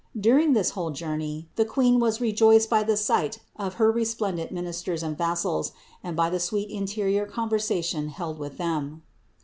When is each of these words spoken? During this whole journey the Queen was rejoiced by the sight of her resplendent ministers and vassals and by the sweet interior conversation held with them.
During 0.19 0.53
this 0.53 0.71
whole 0.71 0.89
journey 0.89 1.47
the 1.57 1.63
Queen 1.63 1.99
was 1.99 2.19
rejoiced 2.19 2.67
by 2.71 2.81
the 2.81 2.97
sight 2.97 3.37
of 3.55 3.75
her 3.75 3.91
resplendent 3.91 4.51
ministers 4.51 5.03
and 5.03 5.15
vassals 5.15 5.73
and 6.03 6.17
by 6.17 6.31
the 6.31 6.39
sweet 6.39 6.71
interior 6.71 7.27
conversation 7.27 8.07
held 8.09 8.39
with 8.39 8.57
them. 8.57 9.03